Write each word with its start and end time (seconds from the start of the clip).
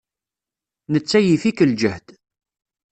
Netta 0.91 1.19
yif-ik 1.25 1.59
ljehd. 1.69 2.07